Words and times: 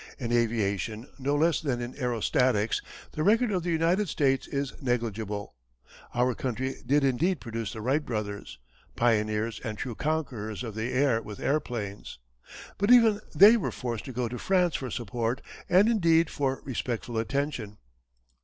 In 0.17 0.31
aviation 0.31 1.05
no 1.19 1.35
less 1.35 1.61
than 1.61 1.79
in 1.79 1.93
aerostatics 1.93 2.81
the 3.11 3.21
record 3.21 3.51
of 3.51 3.61
the 3.61 3.69
United 3.69 4.09
States 4.09 4.47
is 4.47 4.73
negligible. 4.81 5.53
Our 6.15 6.33
country 6.33 6.77
did 6.83 7.03
indeed 7.03 7.39
produce 7.39 7.71
the 7.73 7.81
Wright 7.81 8.03
Brothers, 8.03 8.57
pioneers 8.95 9.61
and 9.63 9.77
true 9.77 9.93
conquerors 9.93 10.63
of 10.63 10.73
the 10.73 10.91
air 10.91 11.21
with 11.21 11.39
airplanes. 11.39 12.17
But 12.79 12.89
even 12.89 13.19
they 13.35 13.57
were 13.57 13.69
forced 13.69 14.05
to 14.05 14.11
go 14.11 14.27
to 14.27 14.39
France 14.39 14.75
for 14.75 14.89
support 14.89 15.39
and 15.69 15.87
indeed 15.87 16.31
for 16.31 16.61
respectful 16.65 17.19
attention. 17.19 17.77